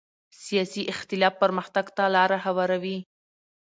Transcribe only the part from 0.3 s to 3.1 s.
سیاسي اختلاف پرمختګ ته لاره هواروي